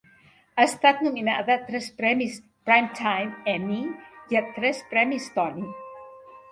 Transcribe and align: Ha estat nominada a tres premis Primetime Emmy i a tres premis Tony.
Ha 0.53 0.63
estat 0.69 1.03
nominada 1.07 1.53
a 1.57 1.67
tres 1.67 1.89
premis 1.99 2.39
Primetime 2.71 3.53
Emmy 3.55 3.79
i 4.35 4.43
a 4.43 4.45
tres 4.59 4.83
premis 4.97 5.31
Tony. 5.39 5.71